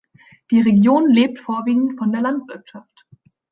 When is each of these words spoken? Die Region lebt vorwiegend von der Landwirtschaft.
Die 0.49 0.59
Region 0.61 1.11
lebt 1.11 1.37
vorwiegend 1.37 1.95
von 1.95 2.11
der 2.11 2.21
Landwirtschaft. 2.21 3.05